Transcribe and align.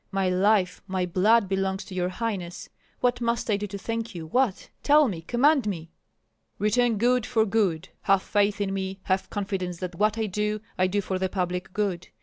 My 0.11 0.29
life, 0.29 0.81
my 0.87 1.05
blood 1.05 1.47
belongs 1.47 1.85
to 1.85 1.93
your 1.93 2.09
highness. 2.09 2.69
What 3.01 3.21
must 3.21 3.51
I 3.51 3.57
do 3.57 3.67
to 3.67 3.77
thank 3.77 4.15
you, 4.15 4.25
what? 4.25 4.67
Tell 4.81 5.07
me, 5.07 5.21
command 5.21 5.67
me!" 5.67 5.91
"Return 6.57 6.97
good 6.97 7.23
for 7.23 7.45
good. 7.45 7.89
Have 8.01 8.23
faith 8.23 8.59
in 8.59 8.73
me, 8.73 8.99
have 9.03 9.29
confidence 9.29 9.77
that 9.77 9.93
what 9.93 10.17
I 10.17 10.25
do 10.25 10.59
I 10.75 10.87
do 10.87 11.01
for 11.01 11.19
the 11.19 11.29
public 11.29 11.71
good. 11.71 12.07